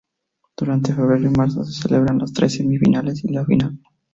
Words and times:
Durante 0.57 0.95
febrero 0.95 1.27
y 1.27 1.29
marzo, 1.29 1.63
se 1.63 1.79
celebran 1.79 2.17
las 2.17 2.33
tres 2.33 2.55
semifinales 2.55 3.23
y 3.23 3.27
la 3.27 3.45
final. 3.45 3.77